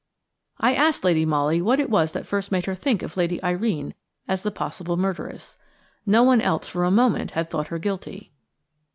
[0.59, 3.93] I asked Lady Molly what it was that first made her think of Lady Irene
[4.27, 5.59] as the possible murderess.
[6.07, 8.31] No one else for a moment had thought her guilty.